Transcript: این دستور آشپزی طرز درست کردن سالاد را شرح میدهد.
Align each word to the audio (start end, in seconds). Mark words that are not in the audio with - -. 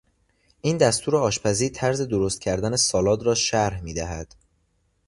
این 0.61 0.77
دستور 0.77 1.15
آشپزی 1.17 1.69
طرز 1.69 2.01
درست 2.01 2.41
کردن 2.41 2.75
سالاد 2.75 3.23
را 3.23 3.35
شرح 3.35 3.81
میدهد. 3.81 4.35